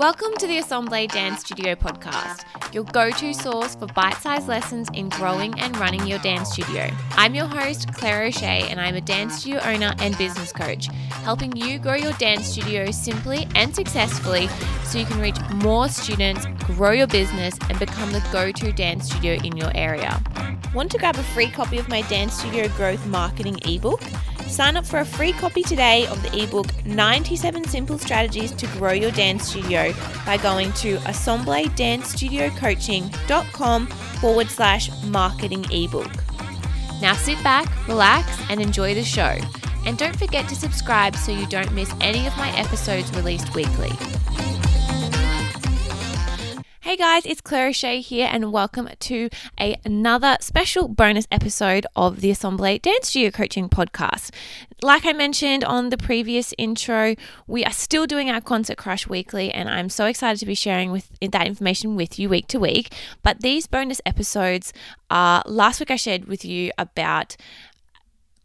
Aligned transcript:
Welcome 0.00 0.32
to 0.38 0.46
the 0.46 0.56
Assemble 0.56 1.06
Dance 1.08 1.40
Studio 1.40 1.74
podcast, 1.74 2.46
your 2.72 2.84
go 2.84 3.10
to 3.10 3.34
source 3.34 3.74
for 3.74 3.84
bite 3.88 4.16
sized 4.16 4.48
lessons 4.48 4.88
in 4.94 5.10
growing 5.10 5.60
and 5.60 5.76
running 5.76 6.06
your 6.06 6.18
dance 6.20 6.52
studio. 6.52 6.90
I'm 7.16 7.34
your 7.34 7.44
host, 7.44 7.92
Claire 7.92 8.22
O'Shea, 8.22 8.66
and 8.70 8.80
I'm 8.80 8.94
a 8.94 9.02
dance 9.02 9.40
studio 9.40 9.60
owner 9.62 9.94
and 9.98 10.16
business 10.16 10.54
coach, 10.54 10.86
helping 11.22 11.54
you 11.54 11.78
grow 11.78 11.96
your 11.96 12.14
dance 12.14 12.46
studio 12.46 12.90
simply 12.90 13.46
and 13.54 13.74
successfully 13.74 14.48
so 14.84 14.96
you 14.96 15.04
can 15.04 15.20
reach 15.20 15.36
more 15.56 15.86
students, 15.90 16.46
grow 16.64 16.92
your 16.92 17.06
business, 17.06 17.58
and 17.68 17.78
become 17.78 18.10
the 18.10 18.26
go 18.32 18.50
to 18.50 18.72
dance 18.72 19.04
studio 19.10 19.34
in 19.44 19.54
your 19.54 19.70
area. 19.74 20.18
Want 20.74 20.90
to 20.92 20.98
grab 20.98 21.16
a 21.16 21.22
free 21.22 21.50
copy 21.50 21.76
of 21.76 21.90
my 21.90 22.00
Dance 22.02 22.32
Studio 22.32 22.68
Growth 22.68 23.04
Marketing 23.06 23.58
ebook? 23.66 24.00
Sign 24.50 24.76
up 24.76 24.84
for 24.84 24.98
a 24.98 25.04
free 25.04 25.32
copy 25.32 25.62
today 25.62 26.08
of 26.08 26.20
the 26.22 26.42
ebook 26.42 26.66
97 26.84 27.68
Simple 27.68 27.98
Strategies 27.98 28.50
to 28.52 28.66
Grow 28.78 28.90
Your 28.90 29.12
Dance 29.12 29.48
Studio 29.48 29.94
by 30.26 30.38
going 30.38 30.72
to 30.72 30.96
assembledancestudiocoaching.com 30.98 33.86
forward 33.86 34.48
slash 34.48 34.90
marketing 35.04 35.64
ebook. 35.70 36.10
Now 37.00 37.14
sit 37.14 37.40
back, 37.44 37.86
relax, 37.86 38.28
and 38.50 38.60
enjoy 38.60 38.94
the 38.94 39.04
show. 39.04 39.36
And 39.86 39.96
don't 39.96 40.16
forget 40.16 40.48
to 40.48 40.56
subscribe 40.56 41.16
so 41.16 41.32
you 41.32 41.46
don't 41.46 41.72
miss 41.72 41.94
any 42.00 42.26
of 42.26 42.36
my 42.36 42.50
episodes 42.58 43.10
released 43.12 43.54
weekly. 43.54 43.92
Hey 46.90 46.96
guys, 46.96 47.24
it's 47.24 47.40
Claire 47.40 47.68
O'Shea 47.68 48.00
here, 48.00 48.28
and 48.28 48.50
welcome 48.50 48.88
to 48.98 49.30
a, 49.60 49.76
another 49.84 50.36
special 50.40 50.88
bonus 50.88 51.28
episode 51.30 51.86
of 51.94 52.20
the 52.20 52.32
Assemble 52.32 52.78
Dance 52.78 53.10
Studio 53.10 53.30
Coaching 53.30 53.68
Podcast. 53.68 54.32
Like 54.82 55.06
I 55.06 55.12
mentioned 55.12 55.62
on 55.62 55.90
the 55.90 55.96
previous 55.96 56.52
intro, 56.58 57.14
we 57.46 57.64
are 57.64 57.70
still 57.70 58.08
doing 58.08 58.28
our 58.28 58.40
Concert 58.40 58.76
Crush 58.76 59.06
weekly, 59.06 59.52
and 59.52 59.68
I'm 59.68 59.88
so 59.88 60.06
excited 60.06 60.40
to 60.40 60.46
be 60.46 60.56
sharing 60.56 60.90
with 60.90 61.08
that 61.20 61.46
information 61.46 61.94
with 61.94 62.18
you 62.18 62.28
week 62.28 62.48
to 62.48 62.58
week. 62.58 62.92
But 63.22 63.40
these 63.40 63.68
bonus 63.68 64.00
episodes 64.04 64.72
are 65.10 65.44
last 65.46 65.78
week 65.78 65.92
I 65.92 65.96
shared 65.96 66.24
with 66.24 66.44
you 66.44 66.72
about 66.76 67.36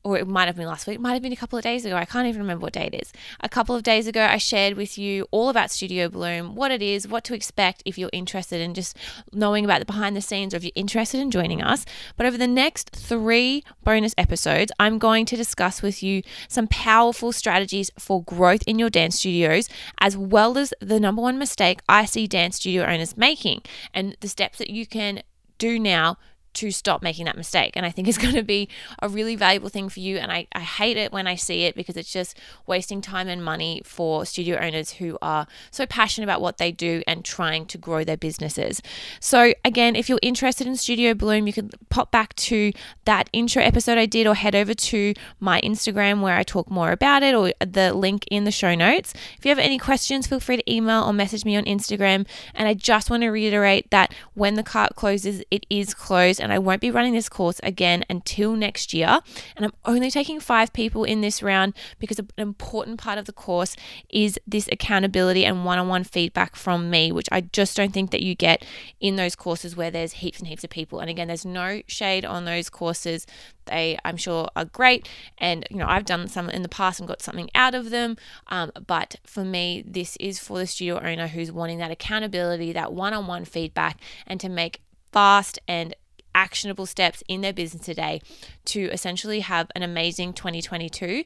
or 0.05 0.19
it 0.19 0.27
might 0.27 0.45
have 0.45 0.55
been 0.55 0.67
last 0.67 0.85
week, 0.85 0.99
might 0.99 1.13
have 1.13 1.23
been 1.23 1.33
a 1.33 1.35
couple 1.35 1.57
of 1.57 1.63
days 1.63 1.83
ago. 1.83 1.95
I 1.95 2.05
can't 2.05 2.27
even 2.27 2.41
remember 2.41 2.61
what 2.61 2.73
day 2.73 2.89
it 2.93 3.01
is. 3.01 3.11
A 3.41 3.49
couple 3.49 3.75
of 3.75 3.81
days 3.81 4.05
ago, 4.05 4.23
I 4.23 4.37
shared 4.37 4.77
with 4.77 4.99
you 4.99 5.27
all 5.31 5.49
about 5.49 5.71
Studio 5.71 6.07
Bloom, 6.09 6.53
what 6.53 6.69
it 6.69 6.83
is, 6.83 7.07
what 7.07 7.23
to 7.23 7.33
expect 7.33 7.81
if 7.85 7.97
you're 7.97 8.11
interested 8.13 8.61
in 8.61 8.75
just 8.75 8.95
knowing 9.33 9.65
about 9.65 9.79
the 9.79 9.85
behind 9.85 10.15
the 10.15 10.21
scenes 10.21 10.53
or 10.53 10.57
if 10.57 10.63
you're 10.63 10.71
interested 10.75 11.19
in 11.19 11.31
joining 11.31 11.63
us. 11.63 11.85
But 12.17 12.27
over 12.27 12.37
the 12.37 12.47
next 12.47 12.91
three 12.91 13.63
bonus 13.83 14.13
episodes, 14.15 14.71
I'm 14.79 14.99
going 14.99 15.25
to 15.25 15.35
discuss 15.35 15.81
with 15.81 16.03
you 16.03 16.21
some 16.47 16.67
powerful 16.67 17.31
strategies 17.31 17.89
for 17.97 18.21
growth 18.21 18.61
in 18.67 18.77
your 18.77 18.91
dance 18.91 19.17
studios, 19.17 19.67
as 19.99 20.15
well 20.15 20.55
as 20.59 20.71
the 20.79 20.99
number 20.99 21.23
one 21.23 21.39
mistake 21.39 21.79
I 21.89 22.05
see 22.05 22.27
dance 22.27 22.57
studio 22.57 22.83
owners 22.85 23.17
making 23.17 23.63
and 23.91 24.15
the 24.19 24.27
steps 24.27 24.59
that 24.59 24.69
you 24.69 24.85
can 24.85 25.23
do 25.57 25.79
now 25.79 26.17
to 26.55 26.71
stop 26.71 27.01
making 27.01 27.25
that 27.25 27.37
mistake. 27.37 27.73
And 27.75 27.85
I 27.85 27.91
think 27.91 28.07
it's 28.07 28.17
going 28.25 28.35
to 28.35 28.43
be 28.43 28.69
a 29.01 29.09
really 29.09 29.35
valuable 29.35 29.69
thing 29.69 29.89
for 29.89 29.99
you. 29.99 30.17
And 30.17 30.31
I, 30.31 30.47
I 30.53 30.61
hate 30.61 30.97
it 30.97 31.11
when 31.11 31.27
I 31.27 31.35
see 31.35 31.63
it 31.63 31.75
because 31.75 31.97
it's 31.97 32.11
just 32.11 32.37
wasting 32.65 33.01
time 33.01 33.27
and 33.27 33.43
money 33.43 33.81
for 33.85 34.25
studio 34.25 34.57
owners 34.57 34.93
who 34.93 35.17
are 35.21 35.47
so 35.71 35.85
passionate 35.85 36.25
about 36.25 36.41
what 36.41 36.57
they 36.57 36.71
do 36.71 37.01
and 37.07 37.23
trying 37.23 37.65
to 37.67 37.77
grow 37.77 38.03
their 38.03 38.17
businesses. 38.17 38.81
So, 39.19 39.53
again, 39.63 39.95
if 39.95 40.09
you're 40.09 40.19
interested 40.21 40.67
in 40.67 40.75
Studio 40.75 41.13
Bloom, 41.13 41.47
you 41.47 41.53
can 41.53 41.69
pop 41.89 42.11
back 42.11 42.35
to 42.35 42.71
that 43.05 43.29
intro 43.33 43.61
episode 43.61 43.97
I 43.97 44.05
did 44.05 44.27
or 44.27 44.35
head 44.35 44.55
over 44.55 44.73
to 44.73 45.13
my 45.39 45.61
Instagram 45.61 46.21
where 46.21 46.35
I 46.35 46.43
talk 46.43 46.69
more 46.69 46.91
about 46.91 47.23
it 47.23 47.35
or 47.35 47.53
the 47.59 47.93
link 47.93 48.25
in 48.31 48.43
the 48.43 48.51
show 48.51 48.75
notes. 48.75 49.13
If 49.37 49.45
you 49.45 49.49
have 49.49 49.59
any 49.59 49.77
questions, 49.77 50.27
feel 50.27 50.39
free 50.39 50.57
to 50.57 50.71
email 50.71 51.03
or 51.03 51.13
message 51.13 51.45
me 51.45 51.55
on 51.55 51.65
Instagram. 51.65 52.25
And 52.53 52.67
I 52.67 52.73
just 52.73 53.09
want 53.09 53.23
to 53.23 53.29
reiterate 53.29 53.91
that 53.91 54.13
when 54.33 54.55
the 54.55 54.63
cart 54.63 54.95
closes, 54.95 55.43
it 55.51 55.65
is 55.69 55.93
closed 55.93 56.39
and 56.45 56.53
I 56.53 56.59
won't 56.59 56.79
be 56.79 56.91
running 56.91 57.13
this 57.13 57.27
course 57.27 57.59
again 57.63 58.05
until 58.09 58.55
next 58.55 58.93
year. 58.93 59.19
And 59.55 59.65
I'm 59.65 59.73
only 59.83 60.11
taking 60.11 60.39
five 60.39 60.71
people 60.71 61.03
in 61.03 61.21
this 61.21 61.41
round 61.41 61.73
because 61.99 62.19
an 62.19 62.29
important 62.37 62.99
part 62.99 63.17
of 63.17 63.25
the 63.25 63.33
course 63.33 63.75
is 64.09 64.39
this 64.47 64.69
accountability 64.71 65.43
and 65.43 65.65
one 65.65 65.79
on 65.79 65.87
one 65.87 66.03
feedback 66.03 66.55
from 66.55 66.89
me, 66.89 67.11
which 67.11 67.27
I 67.31 67.41
just 67.41 67.75
don't 67.75 67.91
think 67.91 68.11
that 68.11 68.21
you 68.21 68.35
get 68.35 68.63
in 68.99 69.15
those 69.15 69.35
courses 69.35 69.75
where 69.75 69.91
there's 69.91 70.13
heaps 70.13 70.39
and 70.39 70.47
heaps 70.47 70.63
of 70.63 70.69
people. 70.69 70.99
And 70.99 71.09
again, 71.09 71.27
there's 71.27 71.45
no 71.45 71.81
shade 71.87 72.23
on 72.23 72.45
those 72.45 72.69
courses. 72.69 73.25
They, 73.65 73.97
I'm 74.05 74.17
sure, 74.17 74.47
are 74.55 74.65
great. 74.65 75.09
And, 75.39 75.65
you 75.71 75.77
know, 75.77 75.87
I've 75.87 76.05
done 76.05 76.27
some 76.27 76.49
in 76.51 76.61
the 76.61 76.69
past 76.69 76.99
and 76.99 77.07
got 77.07 77.23
something 77.23 77.49
out 77.55 77.73
of 77.73 77.89
them. 77.89 78.17
Um, 78.47 78.71
but 78.85 79.15
for 79.25 79.43
me, 79.43 79.83
this 79.85 80.15
is 80.19 80.37
for 80.37 80.59
the 80.59 80.67
studio 80.67 80.99
owner 80.99 81.27
who's 81.27 81.51
wanting 81.51 81.79
that 81.79 81.89
accountability, 81.89 82.71
that 82.73 82.93
one 82.93 83.13
on 83.13 83.25
one 83.25 83.45
feedback, 83.45 83.99
and 84.27 84.39
to 84.39 84.49
make 84.49 84.81
fast 85.11 85.57
and 85.67 85.95
actionable 86.35 86.85
steps 86.85 87.23
in 87.27 87.41
their 87.41 87.53
business 87.53 87.83
today 87.83 88.21
to 88.65 88.81
essentially 88.91 89.39
have 89.39 89.71
an 89.75 89.81
amazing 89.81 90.33
2022 90.33 91.23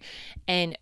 and 0.48 0.78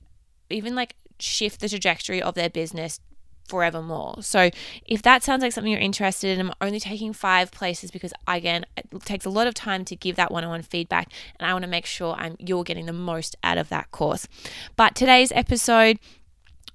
even 0.49 0.75
like 0.75 0.95
shift 1.19 1.61
the 1.61 1.69
trajectory 1.69 2.21
of 2.21 2.35
their 2.35 2.49
business 2.49 2.99
forevermore. 3.47 4.21
So 4.21 4.49
if 4.85 5.01
that 5.03 5.23
sounds 5.23 5.41
like 5.41 5.53
something 5.53 5.71
you're 5.71 5.81
interested 5.81 6.37
in, 6.37 6.47
I'm 6.47 6.53
only 6.61 6.79
taking 6.79 7.13
five 7.13 7.49
places 7.51 7.91
because 7.91 8.13
again, 8.27 8.65
it 8.75 9.01
takes 9.05 9.25
a 9.25 9.29
lot 9.29 9.47
of 9.47 9.53
time 9.53 9.85
to 9.85 9.95
give 9.95 10.17
that 10.17 10.31
one-on-one 10.31 10.63
feedback 10.63 11.09
and 11.39 11.49
I 11.49 11.53
want 11.53 11.63
to 11.63 11.69
make 11.69 11.85
sure 11.85 12.13
I'm 12.15 12.35
you're 12.39 12.63
getting 12.63 12.85
the 12.85 12.93
most 12.93 13.35
out 13.43 13.57
of 13.57 13.69
that 13.69 13.91
course. 13.91 14.27
But 14.75 14.95
today's 14.95 15.31
episode 15.31 15.97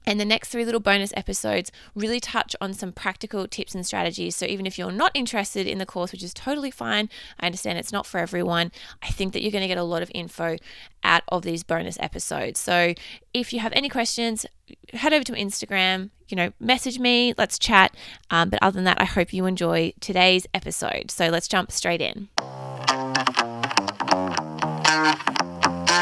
and 0.07 0.19
the 0.19 0.25
next 0.25 0.49
three 0.49 0.65
little 0.65 0.81
bonus 0.81 1.13
episodes 1.17 1.71
really 1.95 2.21
touch 2.21 2.57
on 2.61 2.75
some 2.75 2.93
practical 2.93 3.47
tips 3.47 3.75
and 3.75 3.87
strategies. 3.87 4.37
So, 4.37 4.47
even 4.47 4.67
if 4.67 4.79
you're 4.79 4.93
not 4.93 5.13
interested 5.15 5.67
in 5.67 5.79
the 5.79 5.87
course, 5.87 6.13
which 6.13 6.23
is 6.23 6.35
totally 6.35 6.71
fine, 6.71 7.09
I 7.41 7.47
understand 7.47 7.79
it's 7.79 7.93
not 7.93 8.07
for 8.07 8.19
everyone, 8.19 8.73
I 9.03 9.09
think 9.09 9.33
that 9.33 9.43
you're 9.43 9.53
going 9.53 9.63
to 9.63 9.69
get 9.69 9.79
a 9.79 9.85
lot 9.85 10.03
of 10.03 10.11
info 10.15 10.57
out 11.05 11.23
of 11.29 11.43
these 11.43 11.63
bonus 11.63 11.97
episodes. 12.01 12.59
So, 12.61 12.95
if 13.35 13.53
you 13.53 13.61
have 13.61 13.73
any 13.75 13.89
questions, 13.89 14.47
head 14.93 15.13
over 15.13 15.25
to 15.25 15.33
Instagram, 15.33 16.11
you 16.29 16.37
know, 16.37 16.53
message 16.59 16.99
me, 16.99 17.35
let's 17.37 17.59
chat. 17.59 17.95
Um, 18.31 18.51
but 18.51 18.59
other 18.63 18.75
than 18.75 18.85
that, 18.85 19.01
I 19.01 19.05
hope 19.05 19.33
you 19.33 19.47
enjoy 19.47 19.93
today's 20.01 20.47
episode. 20.55 21.11
So, 21.11 21.29
let's 21.29 21.49
jump 21.49 21.71
straight 21.71 22.01
in. 22.01 22.29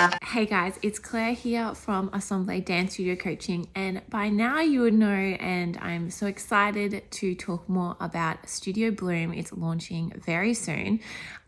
Hey 0.01 0.47
guys, 0.47 0.79
it's 0.81 0.99
Claire 0.99 1.35
here 1.35 1.75
from 1.75 2.09
Assemble 2.15 2.59
Dance 2.63 2.95
Studio 2.95 3.17
Coaching, 3.17 3.69
and 3.75 4.01
by 4.09 4.31
now 4.31 4.61
you 4.61 4.81
would 4.81 4.95
know, 4.95 5.07
and 5.07 5.77
I'm 5.77 6.09
so 6.09 6.27
excited 6.27 7.03
to 7.11 7.35
talk 7.35 7.69
more 7.69 7.99
about 8.01 8.49
Studio 8.49 8.93
Bloom. 8.93 9.35
It's 9.35 9.53
launching 9.53 10.11
very 10.25 10.55
soon. 10.55 11.01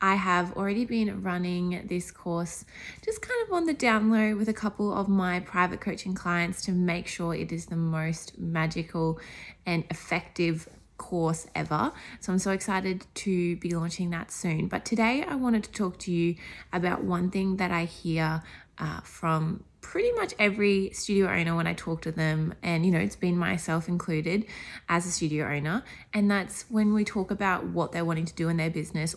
I 0.03 0.17
have 0.17 0.53
already 0.55 0.85
been 0.85 1.23
running 1.23 1.87
this 1.87 2.11
course 2.11 2.67
just 3.03 3.23
kind 3.23 3.47
of 3.47 3.55
on 3.55 3.65
the 3.65 3.73
down 3.73 4.11
low 4.11 4.37
with 4.37 4.51
a 4.51 4.53
couple 4.53 4.93
of 4.93 5.09
my 5.09 5.41
private 5.41 5.81
coaching 5.81 6.15
clients 6.15 6.61
to 6.67 6.73
make 6.73 7.07
sure 7.07 7.35
it 7.35 7.53
is 7.53 7.65
the 7.67 7.77
most 7.77 8.39
magical 8.39 9.19
and 9.65 9.85
effective 9.89 10.69
course 11.03 11.47
ever. 11.55 11.93
So 12.21 12.33
I'm 12.33 12.39
so 12.39 12.53
excited 12.53 13.07
to 13.25 13.57
be 13.57 13.71
launching 13.75 14.11
that 14.11 14.31
soon. 14.31 14.69
But 14.69 14.85
today 14.85 15.25
I 15.29 15.35
wanted 15.35 15.65
to 15.65 15.73
talk 15.73 15.99
to 16.05 16.13
you 16.13 16.37
about 16.73 17.03
one 17.03 17.31
thing 17.31 17.57
that 17.57 17.71
I 17.71 17.85
hear 17.85 18.43
uh, 18.79 19.01
from 19.01 19.65
pretty 19.81 20.13
much 20.13 20.33
every 20.39 20.91
studio 20.93 21.29
owner 21.29 21.55
when 21.57 21.67
I 21.67 21.75
talk 21.75 22.03
to 22.03 22.13
them, 22.13 22.55
and 22.63 22.87
you 22.87 22.93
know, 22.93 23.01
it's 23.01 23.17
been 23.17 23.37
myself 23.37 23.89
included 23.89 24.47
as 24.89 25.07
a 25.07 25.11
studio 25.11 25.47
owner, 25.47 25.83
and 26.15 26.31
that's 26.31 26.65
when 26.71 26.95
we 26.95 27.05
talk 27.05 27.31
about 27.31 27.67
what 27.67 27.93
they're 27.93 28.05
wanting 28.05 28.27
to 28.27 28.35
do 28.35 28.49
in 28.49 28.57
their 28.57 28.71
business. 28.71 29.15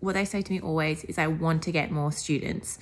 What 0.00 0.14
they 0.14 0.24
say 0.24 0.42
to 0.42 0.52
me 0.52 0.60
always 0.60 1.04
is, 1.04 1.18
I 1.18 1.26
want 1.26 1.62
to 1.64 1.72
get 1.72 1.90
more 1.90 2.12
students. 2.12 2.78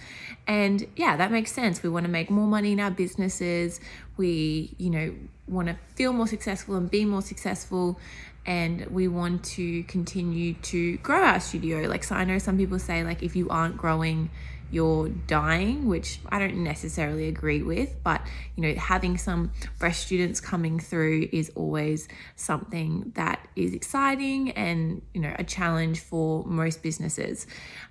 And 0.46 0.86
yeah, 0.96 1.16
that 1.16 1.30
makes 1.32 1.52
sense. 1.52 1.82
We 1.82 1.88
want 1.88 2.04
to 2.04 2.12
make 2.12 2.28
more 2.28 2.46
money 2.46 2.72
in 2.72 2.80
our 2.80 2.90
businesses. 2.90 3.80
We, 4.16 4.74
you 4.78 4.90
know, 4.90 5.14
want 5.46 5.68
to 5.68 5.76
feel 5.94 6.12
more 6.12 6.26
successful 6.26 6.76
and 6.76 6.90
be 6.90 7.04
more 7.04 7.22
successful 7.22 7.98
and 8.46 8.86
we 8.86 9.08
want 9.08 9.42
to 9.44 9.82
continue 9.84 10.54
to 10.54 10.96
grow 10.98 11.22
our 11.22 11.40
studio. 11.40 11.88
Like, 11.88 12.04
so 12.04 12.14
I 12.14 12.24
know 12.24 12.38
some 12.38 12.58
people 12.58 12.78
say, 12.78 13.02
like, 13.02 13.22
if 13.22 13.34
you 13.36 13.48
aren't 13.48 13.76
growing, 13.76 14.30
you're 14.70 15.08
dying, 15.08 15.86
which 15.86 16.20
I 16.28 16.38
don't 16.38 16.62
necessarily 16.62 17.28
agree 17.28 17.62
with. 17.62 17.96
But, 18.02 18.20
you 18.56 18.62
know, 18.62 18.78
having 18.78 19.16
some 19.16 19.52
fresh 19.78 19.98
students 19.98 20.40
coming 20.40 20.78
through 20.78 21.28
is 21.32 21.50
always 21.54 22.08
something 22.36 23.12
that 23.14 23.46
is 23.56 23.72
exciting 23.72 24.50
and, 24.50 25.00
you 25.14 25.20
know, 25.20 25.34
a 25.38 25.44
challenge 25.44 26.00
for 26.00 26.44
most 26.44 26.82
businesses. 26.82 27.46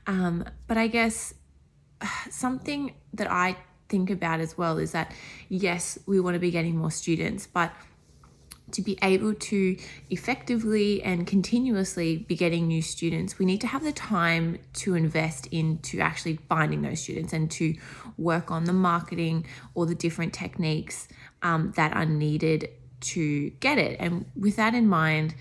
Um, 0.05 0.45
but 0.67 0.77
I 0.77 0.87
guess 0.87 1.33
something 2.29 2.93
that 3.13 3.31
I 3.31 3.57
think 3.89 4.09
about 4.09 4.39
as 4.39 4.57
well 4.57 4.77
is 4.77 4.91
that, 4.91 5.13
yes, 5.49 5.99
we 6.05 6.19
want 6.19 6.35
to 6.35 6.39
be 6.39 6.51
getting 6.51 6.77
more 6.77 6.91
students, 6.91 7.47
but 7.47 7.71
to 8.71 8.81
be 8.81 8.97
able 9.03 9.33
to 9.35 9.77
effectively 10.09 11.01
and 11.03 11.27
continuously 11.27 12.17
be 12.17 12.35
getting 12.35 12.67
new 12.67 12.81
students, 12.81 13.37
we 13.37 13.45
need 13.45 13.61
to 13.61 13.67
have 13.67 13.83
the 13.83 13.91
time 13.91 14.57
to 14.73 14.95
invest 14.95 15.47
into 15.47 15.99
actually 15.99 16.37
finding 16.49 16.81
those 16.81 17.01
students 17.01 17.33
and 17.33 17.51
to 17.51 17.75
work 18.17 18.51
on 18.51 18.63
the 18.65 18.73
marketing 18.73 19.45
or 19.75 19.85
the 19.85 19.95
different 19.95 20.33
techniques 20.33 21.07
um, 21.41 21.71
that 21.75 21.93
are 21.93 22.05
needed 22.05 22.69
to 22.99 23.49
get 23.59 23.77
it. 23.77 23.97
And 23.99 24.25
with 24.35 24.55
that 24.55 24.73
in 24.73 24.87
mind, 24.87 25.35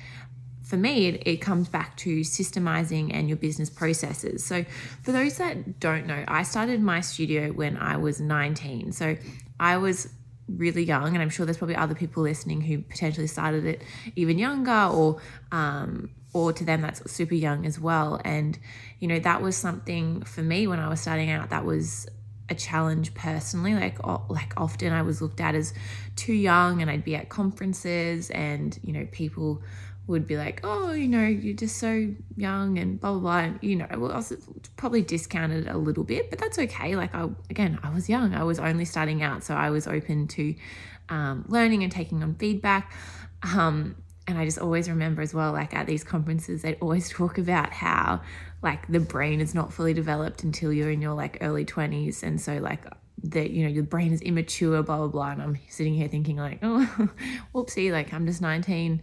for 0.72 0.78
me, 0.78 1.08
it, 1.08 1.22
it, 1.26 1.36
comes 1.42 1.68
back 1.68 1.98
to 1.98 2.20
systemizing 2.20 3.10
and 3.12 3.28
your 3.28 3.36
business 3.36 3.68
processes. 3.68 4.42
So, 4.42 4.64
for 5.02 5.12
those 5.12 5.36
that 5.36 5.80
don't 5.80 6.06
know, 6.06 6.24
I 6.26 6.44
started 6.44 6.80
my 6.80 7.02
studio 7.02 7.52
when 7.52 7.76
I 7.76 7.98
was 7.98 8.22
19. 8.22 8.92
So, 8.92 9.18
I 9.60 9.76
was 9.76 10.08
really 10.48 10.82
young, 10.82 11.12
and 11.12 11.20
I'm 11.20 11.28
sure 11.28 11.44
there's 11.44 11.58
probably 11.58 11.76
other 11.76 11.94
people 11.94 12.22
listening 12.22 12.62
who 12.62 12.78
potentially 12.78 13.26
started 13.26 13.66
it 13.66 13.82
even 14.16 14.38
younger, 14.38 14.88
or 14.90 15.20
um, 15.50 16.08
or 16.32 16.54
to 16.54 16.64
them 16.64 16.80
that's 16.80 17.12
super 17.12 17.34
young 17.34 17.66
as 17.66 17.78
well. 17.78 18.18
And 18.24 18.58
you 18.98 19.08
know, 19.08 19.18
that 19.18 19.42
was 19.42 19.54
something 19.58 20.22
for 20.22 20.40
me 20.40 20.66
when 20.66 20.78
I 20.78 20.88
was 20.88 21.02
starting 21.02 21.30
out. 21.30 21.50
That 21.50 21.66
was 21.66 22.06
a 22.48 22.54
challenge 22.54 23.12
personally. 23.12 23.74
Like 23.74 23.98
like 24.30 24.54
often 24.56 24.94
I 24.94 25.02
was 25.02 25.20
looked 25.20 25.42
at 25.42 25.54
as 25.54 25.74
too 26.16 26.32
young, 26.32 26.80
and 26.80 26.90
I'd 26.90 27.04
be 27.04 27.14
at 27.14 27.28
conferences, 27.28 28.30
and 28.30 28.78
you 28.82 28.94
know, 28.94 29.06
people 29.12 29.62
would 30.06 30.26
be 30.26 30.36
like, 30.36 30.60
oh, 30.64 30.92
you 30.92 31.06
know, 31.06 31.24
you're 31.24 31.54
just 31.54 31.76
so 31.76 32.08
young 32.36 32.78
and 32.78 33.00
blah, 33.00 33.12
blah, 33.12 33.20
blah. 33.20 33.38
And, 33.38 33.58
you 33.62 33.76
know, 33.76 33.86
well, 33.96 34.12
I 34.12 34.16
was 34.16 34.32
probably 34.76 35.02
discounted 35.02 35.68
a 35.68 35.76
little 35.76 36.04
bit, 36.04 36.28
but 36.28 36.38
that's 36.38 36.58
okay. 36.58 36.96
Like, 36.96 37.14
I, 37.14 37.28
again, 37.50 37.78
I 37.82 37.90
was 37.90 38.08
young, 38.08 38.34
I 38.34 38.42
was 38.42 38.58
only 38.58 38.84
starting 38.84 39.22
out. 39.22 39.44
So 39.44 39.54
I 39.54 39.70
was 39.70 39.86
open 39.86 40.26
to 40.28 40.54
um, 41.08 41.44
learning 41.48 41.82
and 41.84 41.92
taking 41.92 42.22
on 42.22 42.34
feedback. 42.34 42.92
Um, 43.42 43.96
and 44.26 44.38
I 44.38 44.44
just 44.44 44.58
always 44.58 44.88
remember 44.88 45.22
as 45.22 45.34
well, 45.34 45.52
like 45.52 45.74
at 45.74 45.86
these 45.86 46.04
conferences, 46.04 46.62
they'd 46.62 46.78
always 46.80 47.08
talk 47.10 47.38
about 47.38 47.72
how, 47.72 48.22
like, 48.62 48.86
the 48.88 49.00
brain 49.00 49.40
is 49.40 49.54
not 49.54 49.72
fully 49.72 49.94
developed 49.94 50.42
until 50.42 50.72
you're 50.72 50.90
in 50.90 51.00
your 51.00 51.14
like 51.14 51.38
early 51.40 51.64
20s. 51.64 52.22
And 52.22 52.40
so, 52.40 52.54
like, 52.58 52.84
that 53.24 53.50
you 53.50 53.62
know 53.62 53.68
your 53.68 53.84
brain 53.84 54.12
is 54.12 54.20
immature 54.22 54.82
blah 54.82 54.96
blah 54.96 55.06
blah 55.06 55.30
and 55.30 55.40
i'm 55.40 55.56
sitting 55.68 55.94
here 55.94 56.08
thinking 56.08 56.36
like 56.36 56.58
oh 56.62 57.08
whoopsie 57.54 57.92
like 57.92 58.12
i'm 58.12 58.26
just 58.26 58.40
19 58.40 59.00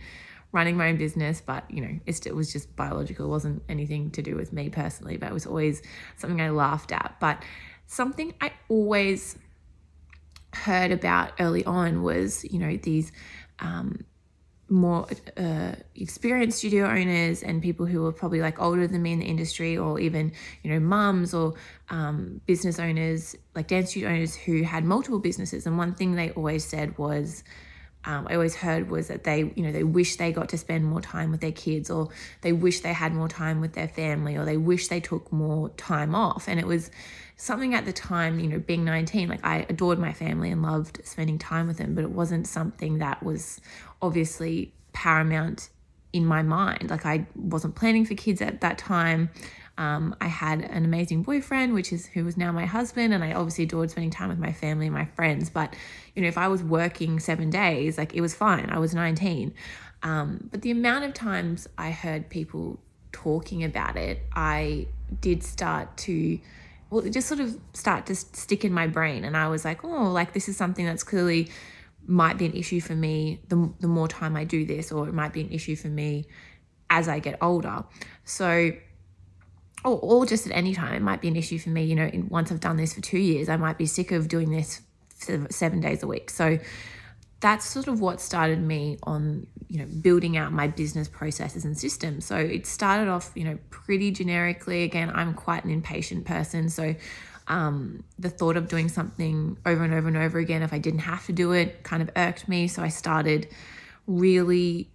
running 0.52 0.76
my 0.78 0.90
own 0.90 0.98
business, 0.98 1.42
but 1.46 1.70
you 1.70 1.82
know, 1.82 2.00
it 2.06 2.36
was 2.36 2.52
just 2.52 2.76
biological. 2.76 3.26
It 3.26 3.30
wasn't 3.30 3.64
anything 3.70 4.12
to 4.12 4.22
do 4.22 4.36
with 4.36 4.52
me 4.52 4.70
personally, 4.70 5.18
but 5.18 5.30
it 5.30 5.34
was 5.34 5.46
always 5.46 5.82
something 6.18 6.42
I 6.42 6.50
laughed 6.50 6.92
at. 6.92 7.16
But 7.20 7.44
something 7.86 8.34
I 8.42 8.52
always 8.68 9.38
heard 10.54 10.92
about 10.92 11.34
early 11.40 11.64
on 11.66 12.02
was, 12.02 12.44
you 12.46 12.58
know, 12.58 12.78
these 12.78 13.12
um, 13.60 14.04
more 14.70 15.08
uh, 15.38 15.74
experienced 15.96 16.60
studio 16.60 16.88
owners 16.88 17.44
and 17.44 17.62
people 17.62 17.86
who 17.86 18.02
were 18.02 18.12
probably 18.12 18.42
like 18.42 18.60
older 18.60 18.88
than 18.88 19.02
me 19.04 19.14
in 19.14 19.20
the 19.20 19.26
industry, 19.26 19.78
or 19.78 20.00
even, 20.00 20.32
you 20.64 20.72
know, 20.72 20.80
mums 20.80 21.34
or 21.34 21.54
um, 21.90 22.42
business 22.48 22.80
owners, 22.80 23.36
like 23.56 23.68
dance 23.68 23.92
studio 23.92 24.10
owners 24.10 24.36
who 24.36 24.64
had 24.64 24.84
multiple 24.84 25.20
businesses. 25.20 25.68
And 25.68 25.78
one 25.78 25.94
thing 25.94 26.16
they 26.16 26.32
always 26.32 26.66
said 26.66 26.98
was, 26.98 27.44
um, 28.06 28.28
I 28.30 28.36
always 28.36 28.56
heard 28.56 28.90
was 28.90 29.10
that 29.10 29.26
they, 29.26 29.52
you 29.56 29.64
know, 29.64 29.72
they 29.72 29.84
wish 29.84 30.16
they 30.16 30.32
got 30.32 30.50
to 30.50 30.58
spend 30.58 30.86
more 30.86 31.02
time 31.02 31.32
with 31.32 31.42
their 31.42 31.52
kids, 31.52 31.90
or 31.90 32.10
they 32.42 32.54
wish 32.54 32.80
they 32.80 32.94
had 32.94 33.14
more 33.14 33.28
time 33.28 33.60
with 33.60 33.74
their 33.74 33.90
family, 33.90 34.38
or 34.38 34.46
they 34.46 34.58
wish 34.58 34.88
they 34.88 35.02
took 35.02 35.32
more 35.34 35.70
time 35.72 36.16
off. 36.16 36.48
And 36.48 36.60
it 36.60 36.68
was 36.68 36.92
something 37.36 37.74
at 37.74 37.86
the 37.86 37.94
time, 37.94 38.40
you 38.40 38.48
know, 38.48 38.60
being 38.60 38.86
19, 38.86 39.28
like 39.28 39.46
I 39.46 39.66
adored 39.70 40.00
my 40.00 40.14
family 40.14 40.50
and 40.50 40.62
loved 40.62 41.02
spending 41.06 41.38
time 41.38 41.68
with 41.68 41.78
them, 41.78 41.94
but 41.94 42.04
it 42.04 42.12
wasn't 42.12 42.48
something 42.48 43.00
that 43.00 43.22
was 43.22 43.60
obviously 44.02 44.74
paramount 44.94 45.70
in 46.14 46.26
my 46.26 46.42
mind. 46.42 46.90
Like 46.90 47.06
I 47.06 47.28
wasn't 47.36 47.76
planning 47.76 48.06
for 48.06 48.16
kids 48.16 48.42
at 48.42 48.62
that 48.62 48.78
time. 48.78 49.30
Um, 49.78 50.14
I 50.20 50.28
had 50.28 50.62
an 50.62 50.84
amazing 50.84 51.24
boyfriend, 51.24 51.74
which 51.74 51.94
is 51.94 52.08
who 52.08 52.26
was 52.26 52.36
now 52.36 52.52
my 52.52 52.66
husband, 52.66 53.14
and 53.14 53.24
I 53.24 53.34
obviously 53.34 53.64
adored 53.64 53.90
spending 53.92 54.12
time 54.12 54.28
with 54.28 54.40
my 54.40 54.52
family 54.52 54.88
and 54.88 54.96
my 54.96 55.06
friends. 55.06 55.50
But 55.50 55.74
you 56.16 56.22
know, 56.22 56.28
if 56.28 56.38
I 56.38 56.50
was 56.50 56.62
working 56.62 57.20
seven 57.20 57.50
days, 57.50 57.98
like 57.98 58.14
it 58.14 58.22
was 58.22 58.34
fine. 58.36 58.70
I 58.70 58.80
was 58.80 58.94
19. 58.94 59.54
Um, 60.04 60.50
but 60.52 60.62
the 60.62 60.72
amount 60.72 61.06
of 61.06 61.14
times 61.14 61.68
I 61.78 61.92
heard 61.92 62.30
people 62.30 62.80
talking 63.12 63.64
about 63.64 63.96
it, 63.96 64.22
I 64.34 64.88
did 65.22 65.44
start 65.44 65.98
to, 65.98 66.40
well, 66.90 67.06
it 67.06 67.12
just 67.12 67.28
sort 67.28 67.40
of 67.40 67.58
start 67.74 68.06
to 68.08 68.16
stick 68.16 68.66
in 68.66 68.74
my 68.74 68.88
brain, 68.88 69.24
and 69.24 69.38
I 69.38 69.48
was 69.48 69.64
like, 69.64 69.84
oh, 69.84 70.12
like 70.12 70.34
this 70.34 70.50
is 70.50 70.58
something 70.58 70.86
that's 70.86 71.04
clearly 71.04 71.50
might 72.10 72.38
be 72.38 72.46
an 72.46 72.54
issue 72.54 72.82
for 72.82 72.96
me 72.96 73.42
the, 73.48 73.72
the 73.80 73.88
more 73.88 74.08
time 74.08 74.36
I 74.36 74.44
do 74.44 74.66
this, 74.66 74.92
or 74.92 75.08
it 75.08 75.14
might 75.14 75.34
be 75.34 75.42
an 75.42 75.52
issue 75.52 75.76
for 75.76 75.88
me 75.88 76.28
as 76.90 77.08
I 77.08 77.20
get 77.20 77.38
older. 77.42 77.84
So 78.26 78.72
or, 79.84 80.00
or 80.02 80.26
just 80.26 80.46
at 80.46 80.54
any 80.54 80.74
time, 80.74 80.94
it 80.94 81.02
might 81.02 81.22
be 81.22 81.28
an 81.28 81.36
issue 81.36 81.60
for 81.60 81.70
me. 81.70 81.84
You 81.84 81.96
know, 81.96 82.06
in, 82.06 82.30
once 82.30 82.52
I've 82.52 82.60
done 82.60 82.78
this 82.78 82.94
for 82.94 83.02
two 83.02 83.20
years, 83.20 83.50
I 83.50 83.58
might 83.58 83.78
be 83.78 83.86
sick 83.86 84.12
of 84.12 84.28
doing 84.28 84.52
this 84.52 84.82
seven 85.50 85.80
days 85.80 86.04
a 86.04 86.08
week. 86.08 86.30
So 86.30 86.60
that's 87.42 87.66
sort 87.66 87.88
of 87.88 88.02
what 88.02 88.20
started 88.20 88.62
me 88.62 88.98
on, 89.04 89.48
you 89.70 89.80
know, 89.80 89.86
building 90.02 90.36
out 90.36 90.52
my 90.52 90.68
business 90.68 91.08
processes 91.08 91.64
and 91.64 91.78
systems. 91.78 92.26
So 92.26 92.36
it 92.36 92.66
started 92.66 93.10
off, 93.10 93.32
you 93.36 93.46
know, 93.46 93.58
pretty 93.70 94.12
generically. 94.12 94.84
Again, 94.84 95.12
I'm 95.14 95.34
quite 95.34 95.64
an 95.64 95.72
impatient 95.72 96.26
person. 96.26 96.70
So 96.70 96.96
um, 97.50 98.04
the 98.20 98.30
thought 98.30 98.56
of 98.56 98.68
doing 98.68 98.88
something 98.88 99.58
over 99.66 99.84
and 99.84 99.94
over 99.94 100.08
and 100.08 100.16
over 100.16 100.38
again, 100.38 100.62
if 100.62 100.72
I 100.72 100.78
didn't 100.78 101.00
have 101.00 101.26
to 101.26 101.34
do 101.34 101.52
it, 101.52 101.84
kind 101.84 102.02
of 102.02 102.10
irked 102.16 102.48
me. 102.48 102.68
So 102.68 102.84
I 102.84 102.90
started 102.90 103.48
really 104.06 104.90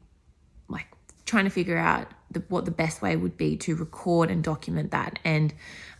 like 0.68 0.86
trying 1.26 1.44
to 1.44 1.50
figure 1.50 1.76
out 1.76 2.06
the, 2.30 2.44
what 2.48 2.64
the 2.64 2.70
best 2.70 3.02
way 3.02 3.16
would 3.16 3.36
be 3.36 3.56
to 3.56 3.74
record 3.74 4.30
and 4.30 4.42
document 4.42 4.92
that. 4.92 5.18
And, 5.24 5.52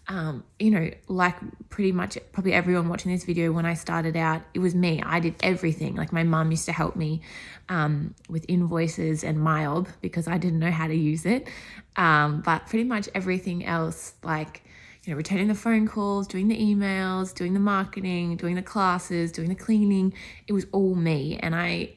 um, 0.07 0.45
you 0.61 0.71
know, 0.71 0.91
like 1.09 1.35
pretty 1.71 1.91
much 1.91 2.17
probably 2.31 2.53
everyone 2.53 2.89
watching 2.89 3.11
this 3.11 3.25
video, 3.25 3.51
when 3.51 3.67
I 3.67 3.75
started 3.75 4.17
out, 4.17 4.43
it 4.55 4.61
was 4.61 4.77
me. 4.77 5.03
I 5.05 5.19
did 5.19 5.35
everything. 5.43 5.97
Like 5.97 6.13
my 6.13 6.23
mum 6.23 6.53
used 6.53 6.67
to 6.67 6.73
help 6.73 6.95
me 6.95 7.23
um, 7.69 8.15
with 8.29 8.45
invoices 8.49 9.25
and 9.25 9.39
MYOB 9.39 9.89
because 10.01 10.29
I 10.29 10.39
didn't 10.39 10.61
know 10.61 10.71
how 10.71 10.87
to 10.87 10.95
use 10.95 11.27
it. 11.27 11.49
Um, 11.97 12.43
but 12.43 12.67
pretty 12.69 12.85
much 12.85 13.09
everything 13.13 13.65
else, 13.65 14.15
like, 14.23 14.63
you 15.05 15.13
know, 15.13 15.17
returning 15.17 15.49
the 15.49 15.55
phone 15.55 15.87
calls, 15.87 16.27
doing 16.27 16.49
the 16.49 16.59
emails, 16.59 17.35
doing 17.35 17.53
the 17.53 17.61
marketing, 17.61 18.37
doing 18.37 18.55
the 18.55 18.63
classes, 18.63 19.33
doing 19.33 19.49
the 19.49 19.55
cleaning, 19.55 20.15
it 20.47 20.53
was 20.53 20.67
all 20.73 20.95
me. 20.95 21.39
And 21.39 21.55
I 21.55 21.95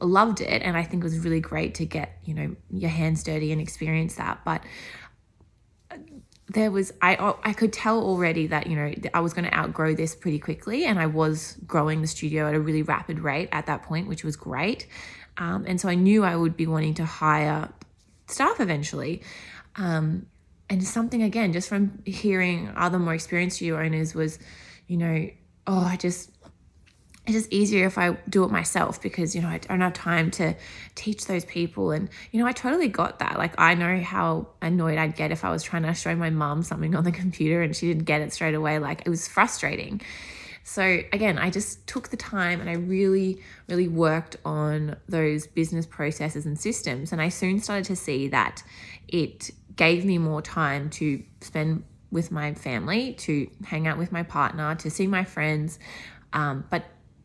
loved 0.00 0.40
it 0.40 0.62
and 0.62 0.76
I 0.76 0.82
think 0.82 1.02
it 1.02 1.04
was 1.04 1.18
really 1.18 1.40
great 1.40 1.74
to 1.76 1.84
get, 1.84 2.18
you 2.24 2.34
know, 2.34 2.56
your 2.70 2.90
hands 2.90 3.22
dirty 3.22 3.52
and 3.52 3.60
experience 3.60 4.14
that. 4.14 4.40
But 4.44 4.62
there 6.48 6.70
was 6.70 6.92
I 7.02 7.34
I 7.42 7.52
could 7.52 7.72
tell 7.72 8.00
already 8.00 8.46
that, 8.46 8.66
you 8.66 8.76
know, 8.76 8.94
I 9.12 9.20
was 9.20 9.34
going 9.34 9.44
to 9.44 9.54
outgrow 9.54 9.94
this 9.94 10.14
pretty 10.14 10.38
quickly 10.38 10.84
and 10.84 10.98
I 10.98 11.06
was 11.06 11.56
growing 11.66 12.00
the 12.00 12.06
studio 12.06 12.48
at 12.48 12.54
a 12.54 12.60
really 12.60 12.82
rapid 12.82 13.20
rate 13.20 13.50
at 13.52 13.66
that 13.66 13.82
point, 13.82 14.08
which 14.08 14.24
was 14.24 14.36
great. 14.36 14.86
Um, 15.36 15.64
and 15.66 15.80
so 15.80 15.88
I 15.88 15.94
knew 15.94 16.24
I 16.24 16.36
would 16.36 16.56
be 16.56 16.66
wanting 16.66 16.94
to 16.94 17.04
hire 17.04 17.70
staff 18.26 18.60
eventually. 18.60 19.22
Um, 19.76 20.26
and 20.74 20.84
something 20.84 21.22
again, 21.22 21.52
just 21.52 21.68
from 21.68 22.02
hearing 22.04 22.70
other 22.76 22.98
more 22.98 23.14
experienced 23.14 23.56
studio 23.56 23.78
owners 23.78 24.14
was, 24.14 24.38
you 24.88 24.96
know, 24.96 25.28
oh, 25.66 25.84
I 25.84 25.96
just 25.96 26.30
it's 27.26 27.32
just 27.32 27.52
easier 27.52 27.86
if 27.86 27.96
I 27.96 28.18
do 28.28 28.44
it 28.44 28.50
myself 28.50 29.00
because, 29.00 29.34
you 29.34 29.40
know, 29.40 29.48
I 29.48 29.56
don't 29.56 29.80
have 29.80 29.94
time 29.94 30.30
to 30.32 30.54
teach 30.94 31.24
those 31.24 31.44
people. 31.46 31.90
And, 31.90 32.10
you 32.32 32.40
know, 32.40 32.46
I 32.46 32.52
totally 32.52 32.88
got 32.88 33.20
that. 33.20 33.38
Like, 33.38 33.54
I 33.56 33.74
know 33.74 33.98
how 34.00 34.48
annoyed 34.60 34.98
I'd 34.98 35.16
get 35.16 35.32
if 35.32 35.42
I 35.42 35.50
was 35.50 35.62
trying 35.62 35.84
to 35.84 35.94
show 35.94 36.14
my 36.14 36.28
mom 36.28 36.62
something 36.62 36.94
on 36.94 37.04
the 37.04 37.12
computer 37.12 37.62
and 37.62 37.74
she 37.74 37.86
didn't 37.86 38.04
get 38.04 38.20
it 38.20 38.34
straight 38.34 38.54
away. 38.54 38.78
Like, 38.78 39.06
it 39.06 39.08
was 39.08 39.26
frustrating. 39.26 40.02
So, 40.64 40.82
again, 41.14 41.38
I 41.38 41.48
just 41.48 41.86
took 41.86 42.08
the 42.08 42.18
time 42.18 42.60
and 42.60 42.68
I 42.68 42.74
really, 42.74 43.40
really 43.68 43.88
worked 43.88 44.36
on 44.44 44.96
those 45.08 45.46
business 45.46 45.86
processes 45.86 46.44
and 46.44 46.58
systems. 46.58 47.10
And 47.10 47.22
I 47.22 47.30
soon 47.30 47.58
started 47.60 47.86
to 47.86 47.96
see 47.96 48.28
that 48.28 48.62
it 49.08 49.50
gave 49.76 50.04
me 50.04 50.18
more 50.18 50.42
time 50.42 50.90
to 50.90 51.22
spend 51.40 51.84
with 52.10 52.30
my 52.30 52.54
family, 52.54 53.14
to 53.14 53.50
hang 53.64 53.86
out 53.86 53.98
with 53.98 54.12
my 54.12 54.22
partner, 54.22 54.74
to 54.76 54.90
see 54.90 55.06
my 55.06 55.24
friends. 55.24 55.78
Um, 56.32 56.64
but 56.70 56.84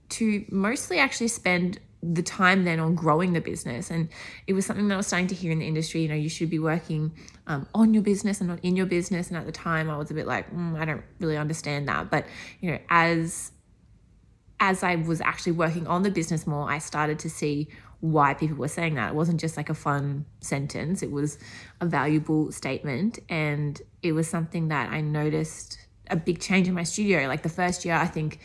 to 0.10 0.46
mostly 0.50 0.98
actually 0.98 1.27
spend 1.27 1.79
the 2.01 2.24
time 2.24 2.63
then 2.63 2.79
on 2.79 2.96
growing 2.96 3.34
the 3.34 3.41
business. 3.41 3.91
And 3.91 4.10
it 4.48 4.53
was 4.53 4.65
something 4.65 4.88
that 4.88 4.94
I 4.94 4.98
was 4.98 5.08
starting 5.08 5.27
to 5.27 5.36
hear 5.36 5.51
in 5.51 5.60
the 5.60 5.68
industry. 5.68 6.01
You 6.01 6.08
know, 6.08 6.15
you 6.15 6.29
should 6.29 6.50
be 6.50 6.60
working 6.60 7.12
um, 7.48 7.68
on 7.74 7.94
your 7.94 8.03
business 8.03 8.39
and 8.39 8.50
not 8.50 8.60
in 8.63 8.75
your 8.75 8.86
business. 8.86 9.27
And 9.27 9.38
at 9.38 9.46
the 9.46 9.51
time, 9.51 9.89
I 9.89 9.98
was 9.98 10.10
a 10.10 10.13
bit 10.13 10.25
like, 10.25 10.53
mm, 10.53 10.79
I 10.79 10.86
don't 10.86 11.03
really 11.20 11.38
understand 11.38 11.88
that. 11.89 12.10
But 12.10 12.25
you 12.62 12.72
know, 12.72 12.79
as 12.89 13.51
as 14.62 14.84
I 14.84 14.96
was 14.96 15.22
actually 15.22 15.53
working 15.53 15.88
on 15.88 16.03
the 16.03 16.12
business 16.12 16.46
more, 16.46 16.70
I 16.70 16.79
started 16.79 17.20
to 17.20 17.29
see 17.29 17.70
why 18.01 18.34
people 18.34 18.58
were 18.58 18.68
saying 18.68 18.96
that. 18.96 19.10
It 19.10 19.15
wasn't 19.15 19.39
just 19.39 19.58
like 19.58 19.70
a 19.70 19.74
fun 19.74 20.25
sentence; 20.41 21.03
it 21.03 21.12
was 21.12 21.38
a 21.82 21.86
valuable 21.86 22.51
statement, 22.51 23.20
and 23.29 23.82
it 24.01 24.13
was 24.13 24.27
something 24.27 24.70
that 24.70 24.91
I 24.91 25.01
noticed 25.01 25.77
a 26.10 26.15
big 26.15 26.39
change 26.39 26.68
in 26.68 26.74
my 26.74 26.84
studio. 26.84 27.27
Like 27.27 27.44
the 27.44 27.50
first 27.50 27.86
year, 27.86 27.96
I 27.96 28.08
think 28.08 28.39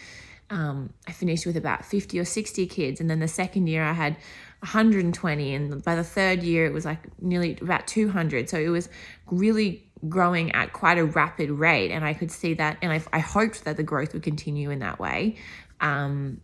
um, 0.50 0.92
I 1.06 1.12
finished 1.12 1.46
with 1.46 1.56
about 1.56 1.84
50 1.84 2.18
or 2.18 2.24
60 2.24 2.66
kids. 2.66 3.00
And 3.00 3.08
then 3.08 3.20
the 3.20 3.28
second 3.28 3.66
year 3.66 3.82
I 3.82 3.92
had 3.92 4.14
120. 4.60 5.54
And 5.54 5.82
by 5.82 5.94
the 5.94 6.04
third 6.04 6.42
year, 6.42 6.66
it 6.66 6.72
was 6.72 6.84
like 6.84 7.00
nearly 7.20 7.58
about 7.60 7.86
200. 7.86 8.48
So 8.48 8.58
it 8.58 8.68
was 8.68 8.88
really 9.30 9.86
growing 10.08 10.52
at 10.52 10.72
quite 10.72 10.98
a 10.98 11.04
rapid 11.04 11.50
rate. 11.50 11.90
And 11.90 12.04
I 12.04 12.14
could 12.14 12.30
see 12.30 12.54
that. 12.54 12.78
And 12.82 12.92
I, 12.92 13.02
I 13.12 13.18
hoped 13.20 13.64
that 13.64 13.76
the 13.76 13.82
growth 13.82 14.12
would 14.12 14.22
continue 14.22 14.70
in 14.70 14.80
that 14.80 14.98
way. 14.98 15.36
Um, 15.80 16.40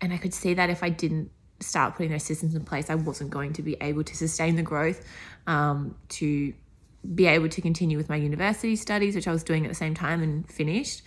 and 0.00 0.12
I 0.12 0.18
could 0.18 0.34
see 0.34 0.54
that 0.54 0.68
if 0.68 0.82
I 0.82 0.90
didn't 0.90 1.30
start 1.60 1.96
putting 1.96 2.12
those 2.12 2.24
systems 2.24 2.54
in 2.54 2.64
place, 2.64 2.90
I 2.90 2.94
wasn't 2.94 3.30
going 3.30 3.52
to 3.54 3.62
be 3.62 3.76
able 3.80 4.04
to 4.04 4.16
sustain 4.16 4.56
the 4.56 4.62
growth 4.62 5.04
um, 5.46 5.94
to 6.10 6.52
be 7.14 7.26
able 7.26 7.48
to 7.48 7.60
continue 7.60 7.96
with 7.96 8.08
my 8.08 8.16
university 8.16 8.76
studies, 8.76 9.14
which 9.14 9.28
I 9.28 9.32
was 9.32 9.44
doing 9.44 9.64
at 9.64 9.68
the 9.68 9.74
same 9.74 9.94
time 9.94 10.22
and 10.22 10.48
finished. 10.50 11.02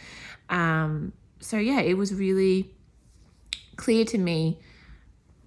Um, 0.50 1.14
so, 1.40 1.58
yeah, 1.58 1.82
it 1.82 1.98
was 1.98 2.14
really 2.14 2.72
clear 3.76 4.06
to 4.06 4.18
me 4.18 4.60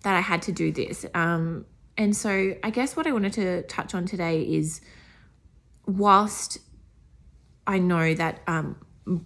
that 0.02 0.14
I 0.14 0.20
had 0.20 0.42
to 0.42 0.52
do 0.52 0.72
this. 0.72 1.06
Um, 1.14 1.66
and 1.96 2.16
so, 2.16 2.54
I 2.62 2.70
guess 2.70 2.96
what 2.96 3.06
I 3.06 3.12
wanted 3.12 3.32
to 3.34 3.62
touch 3.62 3.94
on 3.94 4.06
today 4.06 4.42
is 4.42 4.80
whilst 5.86 6.58
I 7.66 7.78
know 7.78 8.14
that 8.14 8.40
um, 8.46 8.76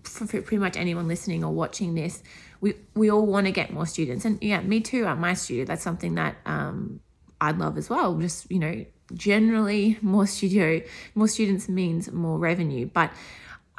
for, 0.02 0.26
for 0.26 0.42
pretty 0.42 0.59
much 0.59 0.76
anyone 0.76 1.09
listening 1.09 1.45
or 1.45 1.52
watching 1.52 1.95
this, 1.95 2.23
we 2.67 2.75
we 2.95 3.11
all 3.11 3.25
want 3.25 3.47
to 3.47 3.53
get 3.53 3.73
more 3.73 3.87
students, 3.87 4.25
and 4.25 4.43
yeah, 4.43 4.61
me 4.61 4.81
too. 4.81 5.05
At 5.07 5.19
my 5.19 5.35
studio, 5.35 5.65
that's 5.65 5.85
something 5.85 6.17
that 6.17 6.37
um, 6.45 7.01
I'd 7.41 7.59
love 7.59 7.79
as 7.79 7.89
well. 7.89 8.19
Just 8.19 8.51
you 8.51 8.59
know, 8.59 8.85
generally 9.15 9.99
more 10.03 10.27
studio, 10.27 10.83
more 11.15 11.29
students 11.29 11.69
means 11.69 12.11
more 12.11 12.39
revenue, 12.39 12.87
but. 12.93 13.11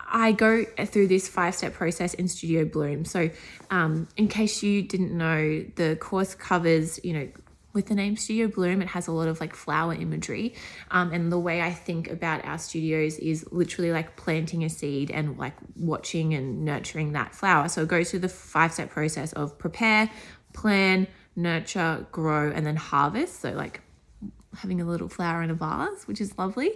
I 0.10 0.32
go 0.32 0.64
through 0.64 1.08
this 1.08 1.28
five 1.28 1.54
step 1.54 1.74
process 1.74 2.14
in 2.14 2.30
Studio 2.30 2.64
Bloom. 2.64 3.04
So, 3.04 3.30
um, 3.70 4.08
in 4.16 4.30
case 4.30 4.64
you 4.64 4.82
didn't 4.82 5.12
know, 5.12 5.66
the 5.76 5.98
course 5.98 6.34
covers, 6.34 6.98
you 7.04 7.12
know, 7.12 7.28
with 7.78 7.86
the 7.86 7.96
name 7.96 8.18
Studio 8.18 8.48
Bloom, 8.48 8.82
it 8.82 8.88
has 8.88 9.08
a 9.08 9.12
lot 9.12 9.28
of 9.28 9.40
like 9.40 9.54
flower 9.54 9.94
imagery. 9.94 10.56
Um, 10.90 11.14
and 11.14 11.32
the 11.32 11.38
way 11.38 11.62
I 11.62 11.72
think 11.72 12.10
about 12.10 12.44
our 12.44 12.58
studios 12.58 13.20
is 13.20 13.48
literally 13.52 13.92
like 13.92 14.18
planting 14.18 14.64
a 14.64 14.70
seed 14.70 15.12
and 15.12 15.38
like 15.38 15.54
watching 15.76 16.34
and 16.34 16.66
nurturing 16.66 17.12
that 17.12 17.36
flower. 17.36 17.70
So 17.70 17.84
it 17.84 17.88
goes 17.88 18.10
through 18.10 18.22
the 18.22 18.30
five 18.30 18.74
step 18.74 18.90
process 18.90 19.32
of 19.34 19.60
prepare, 19.60 20.10
plan, 20.54 21.06
nurture, 21.36 22.08
grow, 22.12 22.52
and 22.52 22.66
then 22.66 22.76
harvest. 22.76 23.42
So, 23.42 23.52
like 23.52 23.82
having 24.56 24.82
a 24.82 24.86
little 24.86 25.08
flower 25.08 25.44
in 25.44 25.52
a 25.52 25.54
vase, 25.54 26.08
which 26.08 26.20
is 26.20 26.36
lovely. 26.36 26.72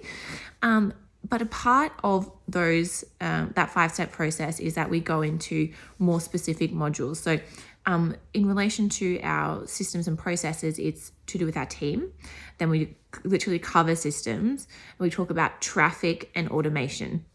Um, 0.62 0.93
but 1.27 1.41
a 1.41 1.46
part 1.48 1.93
of 2.03 2.31
those 2.48 3.03
um, 3.20 3.53
that 3.55 3.72
five 3.72 3.91
step 3.91 4.12
process 4.12 4.60
is 4.60 4.75
that 4.75 4.89
we 4.89 5.00
go 5.00 5.24
into 5.24 5.72
more 5.98 6.22
specific 6.22 6.72
modules. 6.72 7.17
So 7.17 7.39
um, 7.85 8.15
in 8.33 8.47
relation 8.47 8.89
to 8.89 9.19
our 9.21 9.65
systems 9.65 10.07
and 10.07 10.17
processes, 10.17 10.77
it's 10.77 11.11
to 11.27 11.38
do 11.38 11.45
with 11.45 11.57
our 11.57 11.65
team. 11.65 12.11
Then 12.57 12.69
we 12.69 12.95
literally 13.23 13.59
cover 13.59 13.95
systems. 13.95 14.67
we 15.00 15.09
talk 15.09 15.29
about 15.29 15.61
traffic 15.61 16.29
and 16.35 16.47
automation. 16.50 17.25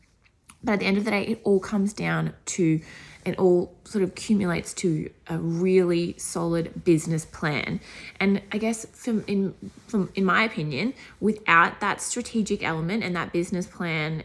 But 0.62 0.74
at 0.74 0.80
the 0.80 0.86
end 0.86 0.98
of 0.98 1.04
the 1.04 1.10
day, 1.10 1.22
it 1.26 1.40
all 1.44 1.60
comes 1.60 1.92
down 1.92 2.32
to, 2.46 2.80
it 3.24 3.38
all 3.38 3.76
sort 3.84 4.02
of 4.02 4.10
accumulates 4.10 4.72
to 4.74 5.10
a 5.28 5.38
really 5.38 6.14
solid 6.18 6.84
business 6.84 7.24
plan. 7.24 7.80
And 8.20 8.40
I 8.52 8.58
guess 8.58 8.86
from 8.92 9.24
in 9.26 9.54
from 9.86 10.10
in 10.14 10.24
my 10.24 10.44
opinion, 10.44 10.94
without 11.20 11.80
that 11.80 12.00
strategic 12.00 12.62
element 12.62 13.02
and 13.02 13.14
that 13.16 13.32
business 13.32 13.66
plan 13.66 14.22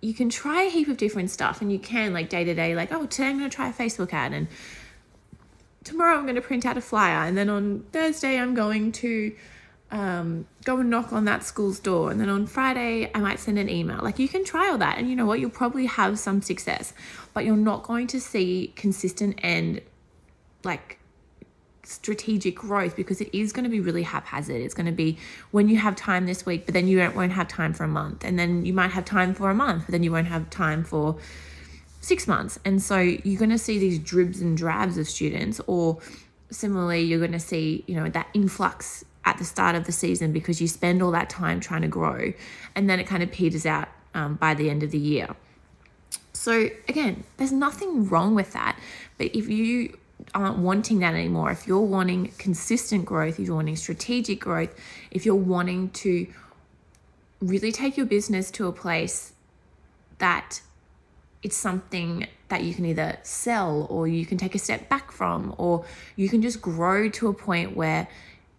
you 0.00 0.12
can 0.12 0.28
try 0.28 0.64
a 0.64 0.68
heap 0.68 0.88
of 0.88 0.98
different 0.98 1.30
stuff 1.30 1.62
and 1.62 1.72
you 1.72 1.78
can 1.78 2.12
like 2.12 2.28
day 2.28 2.44
to 2.44 2.52
day 2.52 2.76
like 2.76 2.92
oh 2.92 3.06
today 3.06 3.28
i'm 3.28 3.38
going 3.38 3.48
to 3.48 3.56
try 3.56 3.70
a 3.70 3.72
facebook 3.72 4.12
ad 4.12 4.34
and 4.34 4.46
tomorrow 5.84 6.16
I'm 6.16 6.24
going 6.24 6.34
to 6.34 6.40
print 6.40 6.66
out 6.66 6.76
a 6.76 6.80
flyer, 6.80 7.26
and 7.26 7.36
then 7.36 7.48
on 7.48 7.84
Thursday 7.92 8.38
I'm 8.38 8.54
going 8.54 8.90
to 8.92 9.34
um, 9.90 10.46
go 10.64 10.78
and 10.78 10.90
knock 10.90 11.12
on 11.12 11.24
that 11.26 11.44
school's 11.44 11.78
door, 11.78 12.10
and 12.10 12.20
then 12.20 12.28
on 12.28 12.46
Friday 12.46 13.10
I 13.14 13.20
might 13.20 13.38
send 13.38 13.58
an 13.58 13.68
email. 13.68 14.00
Like 14.02 14.18
you 14.18 14.28
can 14.28 14.44
try 14.44 14.70
all 14.70 14.78
that, 14.78 14.98
and 14.98 15.08
you 15.08 15.14
know 15.14 15.26
what? 15.26 15.38
You'll 15.38 15.50
probably 15.50 15.86
have 15.86 16.18
some 16.18 16.42
success, 16.42 16.92
but 17.32 17.44
you're 17.44 17.56
not 17.56 17.84
going 17.84 18.06
to 18.08 18.20
see 18.20 18.72
consistent 18.74 19.38
and 19.42 19.80
like 20.64 20.98
strategic 21.84 22.54
growth 22.54 22.96
because 22.96 23.20
it 23.20 23.28
is 23.34 23.52
going 23.52 23.64
to 23.64 23.70
be 23.70 23.78
really 23.78 24.02
haphazard. 24.02 24.62
It's 24.62 24.72
going 24.72 24.86
to 24.86 24.92
be 24.92 25.18
when 25.50 25.68
you 25.68 25.76
have 25.76 25.94
time 25.94 26.24
this 26.24 26.46
week, 26.46 26.64
but 26.64 26.72
then 26.72 26.88
you 26.88 26.98
won't 27.14 27.32
have 27.32 27.46
time 27.46 27.74
for 27.74 27.84
a 27.84 27.88
month, 27.88 28.24
and 28.24 28.38
then 28.38 28.64
you 28.64 28.72
might 28.72 28.90
have 28.92 29.04
time 29.04 29.34
for 29.34 29.50
a 29.50 29.54
month, 29.54 29.84
but 29.86 29.92
then 29.92 30.02
you 30.02 30.10
won't 30.10 30.28
have 30.28 30.48
time 30.50 30.82
for 30.82 31.18
six 32.04 32.28
months. 32.28 32.58
And 32.64 32.82
so 32.82 32.98
you're 32.98 33.38
going 33.38 33.50
to 33.50 33.58
see 33.58 33.78
these 33.78 33.98
dribs 33.98 34.40
and 34.40 34.56
drabs 34.56 34.98
of 34.98 35.08
students, 35.08 35.60
or 35.66 35.98
similarly, 36.50 37.02
you're 37.02 37.18
going 37.18 37.32
to 37.32 37.40
see, 37.40 37.84
you 37.86 37.94
know, 37.94 38.08
that 38.10 38.28
influx 38.34 39.04
at 39.24 39.38
the 39.38 39.44
start 39.44 39.74
of 39.74 39.86
the 39.86 39.92
season 39.92 40.32
because 40.32 40.60
you 40.60 40.68
spend 40.68 41.02
all 41.02 41.10
that 41.12 41.30
time 41.30 41.60
trying 41.60 41.82
to 41.82 41.88
grow, 41.88 42.32
and 42.74 42.88
then 42.88 43.00
it 43.00 43.06
kind 43.06 43.22
of 43.22 43.32
peters 43.32 43.64
out 43.64 43.88
um, 44.12 44.34
by 44.34 44.54
the 44.54 44.68
end 44.68 44.82
of 44.82 44.90
the 44.90 44.98
year. 44.98 45.34
So, 46.34 46.68
again, 46.88 47.24
there's 47.38 47.52
nothing 47.52 48.08
wrong 48.08 48.34
with 48.34 48.52
that. 48.52 48.78
But 49.16 49.34
if 49.34 49.48
you 49.48 49.96
aren't 50.34 50.58
wanting 50.58 50.98
that 50.98 51.14
anymore, 51.14 51.50
if 51.50 51.66
you're 51.66 51.80
wanting 51.80 52.32
consistent 52.38 53.06
growth, 53.06 53.40
if 53.40 53.46
you're 53.46 53.56
wanting 53.56 53.76
strategic 53.76 54.40
growth, 54.40 54.74
if 55.10 55.24
you're 55.24 55.34
wanting 55.34 55.90
to 55.90 56.26
really 57.40 57.72
take 57.72 57.96
your 57.96 58.06
business 58.06 58.50
to 58.50 58.66
a 58.66 58.72
place 58.72 59.32
that 60.18 60.60
it's 61.44 61.56
something 61.56 62.26
that 62.48 62.64
you 62.64 62.74
can 62.74 62.86
either 62.86 63.18
sell 63.22 63.86
or 63.90 64.08
you 64.08 64.24
can 64.26 64.38
take 64.38 64.54
a 64.54 64.58
step 64.58 64.88
back 64.88 65.12
from, 65.12 65.54
or 65.58 65.84
you 66.16 66.28
can 66.28 66.42
just 66.42 66.60
grow 66.60 67.08
to 67.10 67.28
a 67.28 67.34
point 67.34 67.76
where 67.76 68.08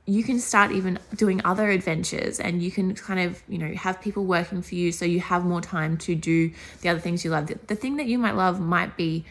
you 0.06 0.24
can 0.24 0.40
start 0.40 0.72
even 0.72 1.00
doing 1.16 1.42
other 1.44 1.70
adventures 1.72 2.40
and 2.40 2.62
you 2.62 2.70
can 2.70 2.94
kind 2.94 3.20
of, 3.20 3.42
you 3.50 3.58
know, 3.58 3.74
have 3.74 4.00
people 4.00 4.24
working 4.24 4.62
for 4.62 4.76
you 4.76 4.92
so 4.92 5.04
you 5.04 5.20
have 5.20 5.44
more 5.44 5.62
time 5.62 5.98
to 5.98 6.14
do 6.14 6.52
the 6.82 6.90
other 6.90 7.00
things 7.00 7.26
you 7.26 7.32
love. 7.32 7.48
The, 7.48 7.58
the 7.66 7.76
thing 7.76 7.98
that 7.98 8.06
you 8.06 8.20
might 8.20 8.36
love 8.36 8.60
might 8.60 8.96
be 8.96 9.26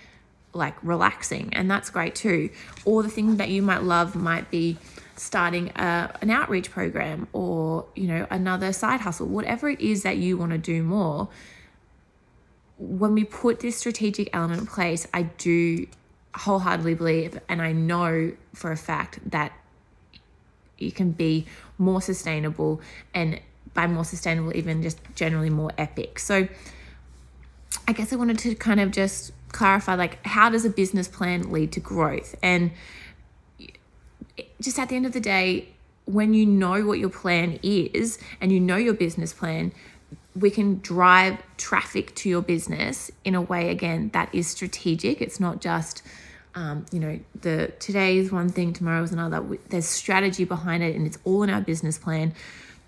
like 0.53 0.75
relaxing, 0.83 1.55
and 1.55 1.71
that's 1.71 1.91
great 1.91 2.17
too. 2.17 2.51
Or 2.85 3.05
the 3.05 3.09
thing 3.09 3.37
that 3.37 3.51
you 3.51 3.63
might 3.63 3.85
love 3.85 4.17
might 4.17 4.51
be 4.51 4.77
starting 5.15 5.71
a, 5.77 6.17
an 6.23 6.31
outreach 6.31 6.73
program 6.73 7.29
or, 7.33 7.87
you 7.95 8.09
know, 8.09 8.27
another 8.31 8.73
side 8.73 9.01
hustle, 9.01 9.29
whatever 9.29 9.69
it 9.69 9.81
is 9.81 10.03
that 10.03 10.17
you 10.17 10.37
want 10.37 10.51
to 10.51 10.59
do 10.59 10.83
more 10.83 11.29
when 12.79 13.15
we 13.15 13.25
put 13.25 13.61
this 13.61 13.77
strategic 13.77 14.31
element 14.33 14.61
in 14.61 14.67
place, 14.67 15.07
I 15.15 15.23
do 15.23 15.87
wholeheartedly 16.35 16.95
believe, 16.95 17.39
and 17.49 17.63
I 17.63 17.73
know 17.73 18.33
for 18.53 18.73
a 18.73 18.77
fact 18.77 19.21
that 19.31 19.53
it 20.79 20.95
can 20.95 21.13
be 21.13 21.47
more 21.79 22.03
sustainable, 22.03 22.81
and 23.15 23.41
by 23.73 23.87
more 23.87 24.05
sustainable, 24.05 24.57
even 24.57 24.83
just 24.83 24.99
generally 25.15 25.51
more 25.51 25.71
epic. 25.79 26.19
So, 26.19 26.49
I 27.87 27.93
guess 27.93 28.13
I 28.13 28.17
wanted 28.17 28.39
to 28.41 28.55
kind 28.55 28.81
of 28.81 28.91
just 28.91 29.33
clarify 29.53 29.95
like, 29.95 30.25
how 30.27 30.51
does 30.51 30.65
a 30.65 30.71
business 30.71 31.07
plan 31.07 31.53
lead 31.53 31.73
to 31.73 31.81
growth? 31.81 32.35
And 32.43 32.73
just 34.61 34.79
at 34.79 34.89
the 34.89 34.97
end 34.97 35.07
of 35.07 35.13
the 35.13 35.21
day, 35.21 35.69
when 36.07 36.35
you 36.35 36.45
know 36.45 36.85
what 36.85 36.99
your 36.99 37.09
plan 37.09 37.59
is 37.63 38.19
and 38.41 38.53
you 38.53 38.61
know 38.61 38.77
your 38.77 38.95
business 38.95 39.33
plan, 39.33 39.73
we 40.37 40.51
can 40.51 40.81
drive 40.81 41.43
traffic 41.57 42.15
to 42.17 42.29
your 42.29 42.43
business 42.43 43.11
in 43.25 43.35
a 43.35 43.41
way 43.43 43.71
again 43.71 44.11
that 44.13 44.35
is 44.35 44.49
strategic. 44.49 45.21
It's 45.21 45.39
not 45.39 45.61
just 45.61 46.03
um, 46.57 46.87
you 46.93 47.01
know 47.01 47.19
the 47.41 47.73
today 47.79 48.19
is 48.19 48.31
one 48.31 48.49
thing 48.49 48.73
tomorrow 48.73 49.03
is 49.03 49.13
another. 49.13 49.45
There's 49.69 49.87
strategy 49.87 50.45
behind 50.45 50.83
it 50.83 50.95
and 50.97 51.07
it's 51.07 51.19
all 51.25 51.43
in 51.43 51.51
our 51.51 51.61
business 51.61 51.99
plan 51.99 52.35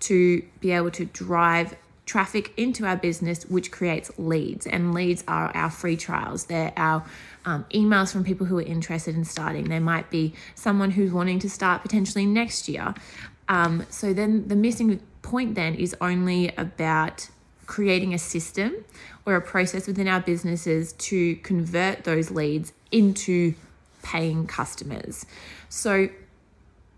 to 0.01 0.43
be 0.59 0.71
able 0.71 0.91
to 0.91 1.05
drive 1.05 1.75
traffic 2.05 2.53
into 2.55 2.85
our 2.85 2.95
business 2.95 3.43
which 3.45 3.71
creates 3.71 4.09
leads. 4.17 4.65
And 4.65 4.93
leads 4.93 5.23
are 5.27 5.55
our 5.55 5.69
free 5.69 5.97
trials. 5.97 6.45
They're 6.45 6.73
our 6.77 7.03
um, 7.45 7.65
emails 7.73 8.11
from 8.11 8.23
people 8.23 8.45
who 8.45 8.57
are 8.57 8.63
interested 8.63 9.15
in 9.15 9.25
starting. 9.25 9.69
There 9.69 9.81
might 9.81 10.09
be 10.09 10.33
someone 10.55 10.91
who's 10.91 11.11
wanting 11.11 11.39
to 11.39 11.49
start 11.49 11.81
potentially 11.81 12.25
next 12.25 12.69
year. 12.69 12.93
Um, 13.49 13.85
so 13.89 14.13
then 14.13 14.47
the 14.47 14.55
missing 14.55 15.01
point 15.21 15.55
then 15.55 15.75
is 15.75 15.95
only 15.99 16.53
about 16.57 17.29
creating 17.67 18.13
a 18.13 18.17
system 18.17 18.73
or 19.25 19.35
a 19.35 19.41
process 19.41 19.85
within 19.85 20.07
our 20.07 20.21
businesses 20.21 20.93
to 20.93 21.35
convert 21.37 22.05
those 22.05 22.31
leads 22.31 22.73
into 22.91 23.53
paying 24.01 24.47
customers. 24.47 25.25
So 25.69 26.09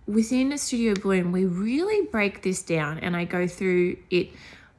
within 0.05 0.55
Studio 0.57 0.93
Bloom, 0.93 1.31
we 1.31 1.45
really 1.45 2.07
break 2.07 2.43
this 2.43 2.61
down 2.61 2.99
and 2.99 3.17
I 3.17 3.25
go 3.25 3.47
through 3.47 3.97
it 4.09 4.29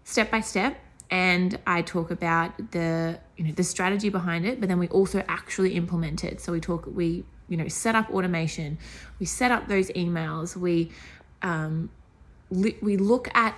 step 0.04 0.30
by 0.30 0.40
step 0.40 0.78
and 1.10 1.58
I 1.66 1.82
talk 1.82 2.10
about 2.12 2.70
the 2.70 3.18
you 3.36 3.44
know 3.44 3.52
the 3.52 3.64
strategy 3.64 4.10
behind 4.10 4.46
it, 4.46 4.60
but 4.60 4.68
then 4.68 4.78
we 4.78 4.86
also 4.88 5.24
actually 5.28 5.74
implement 5.74 6.22
it. 6.22 6.40
So 6.40 6.52
we 6.52 6.60
talk 6.60 6.86
we 6.86 7.24
you 7.48 7.56
know 7.56 7.66
set 7.66 7.96
up 7.96 8.08
automation, 8.10 8.78
we 9.18 9.26
set 9.26 9.50
up 9.50 9.66
those 9.66 9.90
emails, 9.90 10.56
we 10.56 10.92
um, 11.42 11.90
we 12.50 12.96
look 12.96 13.28
at 13.34 13.56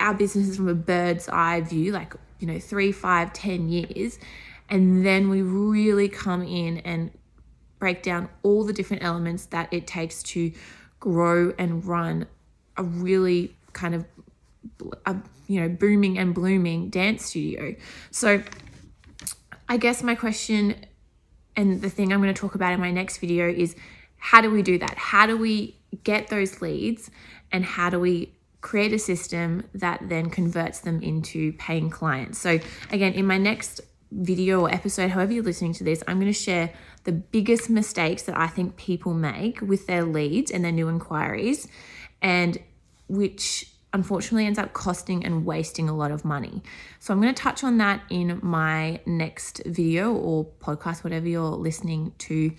our 0.00 0.14
businesses 0.14 0.56
from 0.56 0.68
a 0.68 0.74
bird's 0.74 1.28
eye 1.28 1.60
view, 1.60 1.92
like, 1.92 2.14
you 2.38 2.46
know, 2.46 2.58
three, 2.58 2.90
five, 2.92 3.32
ten 3.32 3.68
years. 3.68 4.18
And 4.68 5.04
then 5.04 5.28
we 5.28 5.42
really 5.42 6.08
come 6.08 6.42
in 6.42 6.78
and 6.78 7.10
break 7.78 8.02
down 8.02 8.28
all 8.42 8.64
the 8.64 8.72
different 8.72 9.02
elements 9.02 9.46
that 9.46 9.72
it 9.72 9.86
takes 9.86 10.22
to 10.22 10.52
grow 11.00 11.52
and 11.58 11.84
run 11.84 12.26
a 12.76 12.84
really 12.84 13.56
kind 13.72 13.94
of 13.94 14.04
a, 15.06 15.16
you 15.48 15.60
know 15.60 15.68
booming 15.68 16.18
and 16.18 16.34
blooming 16.34 16.90
dance 16.90 17.24
studio 17.24 17.74
so 18.10 18.42
i 19.68 19.76
guess 19.76 20.02
my 20.02 20.14
question 20.14 20.74
and 21.56 21.80
the 21.80 21.90
thing 21.90 22.12
i'm 22.12 22.20
going 22.20 22.32
to 22.32 22.38
talk 22.38 22.54
about 22.54 22.72
in 22.72 22.80
my 22.80 22.90
next 22.90 23.18
video 23.18 23.48
is 23.48 23.74
how 24.18 24.40
do 24.40 24.50
we 24.50 24.62
do 24.62 24.78
that 24.78 24.96
how 24.96 25.26
do 25.26 25.36
we 25.36 25.74
get 26.04 26.28
those 26.28 26.60
leads 26.60 27.10
and 27.50 27.64
how 27.64 27.88
do 27.88 27.98
we 27.98 28.30
create 28.60 28.92
a 28.92 28.98
system 28.98 29.64
that 29.74 30.08
then 30.08 30.30
converts 30.30 30.80
them 30.80 31.02
into 31.02 31.52
paying 31.54 31.90
clients. 31.90 32.38
So, 32.38 32.58
again, 32.90 33.12
in 33.14 33.26
my 33.26 33.38
next 33.38 33.80
video 34.12 34.60
or 34.60 34.70
episode, 34.70 35.10
however 35.10 35.32
you're 35.32 35.44
listening 35.44 35.72
to 35.74 35.84
this, 35.84 36.02
I'm 36.06 36.18
going 36.18 36.32
to 36.32 36.38
share 36.38 36.72
the 37.04 37.12
biggest 37.12 37.70
mistakes 37.70 38.22
that 38.24 38.36
I 38.36 38.48
think 38.48 38.76
people 38.76 39.14
make 39.14 39.60
with 39.60 39.86
their 39.86 40.04
leads 40.04 40.50
and 40.50 40.64
their 40.64 40.72
new 40.72 40.88
inquiries, 40.88 41.68
and 42.20 42.58
which 43.08 43.72
unfortunately 43.92 44.46
ends 44.46 44.58
up 44.58 44.72
costing 44.72 45.24
and 45.24 45.44
wasting 45.44 45.88
a 45.88 45.96
lot 45.96 46.10
of 46.10 46.24
money. 46.24 46.62
So, 46.98 47.14
I'm 47.14 47.20
going 47.20 47.34
to 47.34 47.42
touch 47.42 47.64
on 47.64 47.78
that 47.78 48.02
in 48.10 48.40
my 48.42 49.00
next 49.06 49.62
video 49.64 50.12
or 50.12 50.44
podcast, 50.44 51.02
whatever 51.02 51.26
you're 51.26 51.50
listening 51.50 52.12
to 52.18 52.52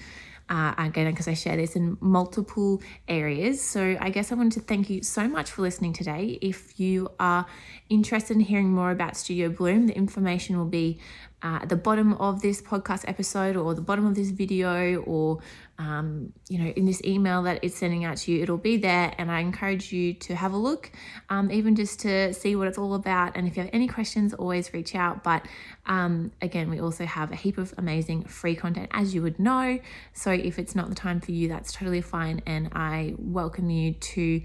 uh, 0.52 0.74
again 0.78 1.10
because 1.10 1.30
I 1.30 1.34
share 1.34 1.56
this 1.56 1.78
in 1.78 1.98
multiple 2.02 2.82
areas. 3.08 3.62
So 3.62 3.98
I 4.00 4.10
guess 4.10 4.32
I 4.32 4.36
wanted 4.36 4.54
to 4.54 4.60
thank 4.60 4.90
you 4.90 5.02
so 5.02 5.28
much 5.28 5.50
for 5.50 5.62
listening 5.62 5.94
today. 5.94 6.38
If 6.42 6.78
you 6.78 7.10
are 7.20 7.46
interested 7.90 8.36
in 8.36 8.42
hearing 8.42 8.70
more 8.70 8.92
about 8.92 9.16
Studio 9.16 9.48
Bloom, 9.50 9.88
the 9.88 9.96
information 9.96 10.58
will 10.58 10.66
be 10.66 11.00
at 11.44 11.70
the 11.70 11.76
bottom 11.76 12.14
of 12.14 12.42
this 12.42 12.62
podcast 12.62 13.04
episode 13.08 13.56
or 13.56 13.74
the 13.74 13.82
bottom 13.82 14.06
of 14.06 14.16
this 14.16 14.30
video 14.30 15.02
or 15.02 15.40
um, 15.80 16.32
you 16.48 16.60
know 16.60 16.70
in 16.72 16.86
this 16.86 17.02
email 17.04 17.44
that 17.44 17.60
it's 17.64 17.76
sending 17.76 18.06
out 18.06 18.18
to 18.18 18.32
you 18.32 18.44
it'll 18.44 18.58
be 18.58 18.78
there. 18.78 19.14
And 19.18 19.32
i 19.32 19.40
encourage 19.40 19.92
you 19.92 20.14
to 20.16 20.36
have 20.36 20.54
a 20.54 20.58
look 20.58 20.92
um, 21.30 21.52
even 21.52 21.76
just 21.76 22.00
to 22.02 22.34
see 22.34 22.56
what 22.56 22.68
it's 22.68 22.78
all 22.78 22.94
about. 22.94 23.36
And 23.36 23.48
if 23.48 23.58
you 23.58 23.64
have 23.64 23.72
any 23.74 23.88
questions 23.88 24.34
always 24.34 24.74
reach 24.74 24.96
out. 24.96 25.24
But 25.24 25.46
um, 25.86 26.32
again 26.42 26.70
we 26.70 26.80
also 26.80 27.06
have 27.06 27.32
a 27.32 27.36
heap 27.36 27.58
of 27.58 27.74
amazing 27.78 28.26
free 28.26 28.56
content 28.56 28.90
as 28.92 29.16
you 29.16 29.22
would 29.22 29.40
know. 29.40 29.80
So 30.14 30.32
if 30.32 30.60
it's 30.60 30.76
not 30.76 30.90
the 30.90 30.96
time 30.96 31.20
for 31.20 31.32
you 31.32 31.48
that's 31.48 31.74
totally 31.74 32.02
fine. 32.02 32.42
And 32.46 32.70
i 32.74 33.16
welcome 33.18 33.70
you 33.70 33.94
to 33.94 34.42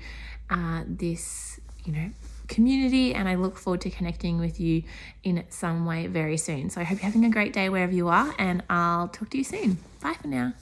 uh, 0.50 0.84
this 0.86 1.60
you 1.84 1.92
know 1.92 2.10
community 2.48 3.14
and 3.14 3.28
I 3.28 3.34
look 3.34 3.56
forward 3.56 3.80
to 3.82 3.90
connecting 3.90 4.38
with 4.38 4.60
you 4.60 4.82
in 5.22 5.44
some 5.50 5.86
way 5.86 6.06
very 6.06 6.36
soon. 6.36 6.70
So 6.70 6.80
I 6.80 6.84
hope 6.84 6.98
you're 6.98 7.10
having 7.10 7.24
a 7.24 7.30
great 7.30 7.52
day 7.52 7.68
wherever 7.68 7.92
you 7.92 8.08
are 8.08 8.34
and 8.38 8.62
I'll 8.70 9.08
talk 9.08 9.30
to 9.30 9.38
you 9.38 9.44
soon. 9.44 9.78
Bye 10.00 10.14
for 10.20 10.28
now. 10.28 10.52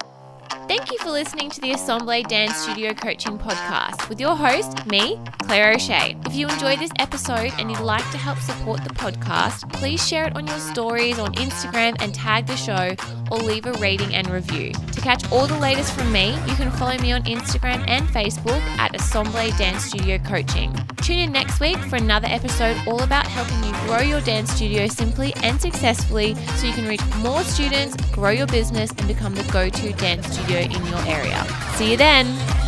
Thank 0.67 0.91
you 0.91 0.97
for 0.99 1.11
listening 1.11 1.51
to 1.51 1.61
the 1.61 1.73
Assemble 1.73 2.23
Dance 2.23 2.57
Studio 2.57 2.95
Coaching 2.95 3.39
Podcast 3.39 4.09
with 4.09 4.19
your 4.19 4.35
host, 4.35 4.87
me, 4.87 5.21
Claire 5.43 5.75
O'Shea. 5.75 6.17
If 6.25 6.35
you 6.35 6.49
enjoyed 6.49 6.79
this 6.79 6.91
episode 6.99 7.53
and 7.59 7.71
you'd 7.71 7.81
like 7.81 8.09
to 8.13 8.17
help 8.17 8.39
support 8.39 8.83
the 8.83 8.95
podcast, 8.95 9.71
please 9.75 10.07
share 10.07 10.27
it 10.27 10.35
on 10.35 10.47
your 10.47 10.59
stories 10.59 11.19
on 11.19 11.35
Instagram 11.35 11.97
and 12.01 12.15
tag 12.15 12.47
the 12.47 12.57
show 12.57 12.97
or 13.31 13.39
leave 13.39 13.67
a 13.67 13.73
rating 13.75 14.15
and 14.15 14.27
review. 14.31 14.73
To 14.73 15.01
catch 15.03 15.31
all 15.31 15.47
the 15.47 15.59
latest 15.59 15.93
from 15.93 16.11
me, 16.11 16.31
you 16.47 16.55
can 16.55 16.71
follow 16.73 16.97
me 16.99 17.13
on 17.13 17.23
Instagram 17.25 17.85
and 17.87 18.09
Facebook 18.09 18.61
at 18.79 18.95
Assemble 18.95 19.51
Dance 19.59 19.85
Studio 19.85 20.17
Coaching. 20.19 20.75
Tune 21.05 21.19
in 21.19 21.33
next 21.33 21.61
week 21.61 21.77
for 21.77 21.97
another 21.97 22.29
episode 22.29 22.79
all 22.87 23.03
about 23.03 23.27
helping 23.27 23.63
you 23.63 23.73
grow 23.87 24.01
your 24.01 24.23
dance 24.23 24.51
studio 24.51 24.87
simply 24.87 25.35
and 25.43 25.61
successfully 25.61 26.35
so 26.57 26.67
you 26.67 26.73
can 26.73 26.89
reach 26.89 27.03
more 27.19 27.43
students, 27.43 27.95
grow 28.11 28.31
your 28.31 28.47
business, 28.47 28.91
and 28.93 29.07
become 29.07 29.35
the 29.35 29.43
go 29.53 29.69
to 29.69 29.93
dance 29.95 30.35
studio 30.55 30.79
in 30.79 30.87
your 30.87 31.07
area. 31.07 31.45
See 31.77 31.91
you 31.91 31.97
then! 31.97 32.64